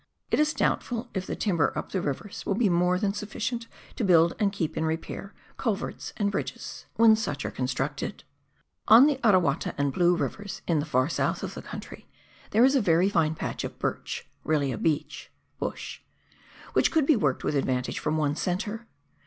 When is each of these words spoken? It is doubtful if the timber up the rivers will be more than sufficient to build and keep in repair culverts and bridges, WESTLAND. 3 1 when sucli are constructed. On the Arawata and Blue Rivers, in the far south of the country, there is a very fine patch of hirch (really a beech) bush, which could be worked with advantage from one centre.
It 0.31 0.39
is 0.39 0.55
doubtful 0.55 1.11
if 1.13 1.27
the 1.27 1.35
timber 1.35 1.71
up 1.77 1.91
the 1.91 2.01
rivers 2.01 2.43
will 2.43 2.55
be 2.55 2.69
more 2.69 2.97
than 2.97 3.13
sufficient 3.13 3.67
to 3.97 4.03
build 4.03 4.33
and 4.39 4.51
keep 4.51 4.75
in 4.75 4.83
repair 4.83 5.35
culverts 5.57 6.11
and 6.17 6.31
bridges, 6.31 6.87
WESTLAND. 6.95 6.95
3 6.95 7.01
1 7.03 7.09
when 7.09 7.15
sucli 7.37 7.45
are 7.45 7.51
constructed. 7.55 8.23
On 8.87 9.05
the 9.05 9.17
Arawata 9.23 9.75
and 9.77 9.93
Blue 9.93 10.15
Rivers, 10.15 10.63
in 10.67 10.79
the 10.79 10.87
far 10.87 11.07
south 11.07 11.43
of 11.43 11.53
the 11.53 11.61
country, 11.61 12.07
there 12.49 12.65
is 12.65 12.73
a 12.73 12.81
very 12.81 13.09
fine 13.09 13.35
patch 13.35 13.63
of 13.63 13.79
hirch 13.79 14.27
(really 14.43 14.71
a 14.71 14.77
beech) 14.79 15.31
bush, 15.59 16.01
which 16.73 16.89
could 16.89 17.05
be 17.05 17.15
worked 17.15 17.43
with 17.43 17.53
advantage 17.55 17.99
from 17.99 18.17
one 18.17 18.35
centre. 18.35 18.87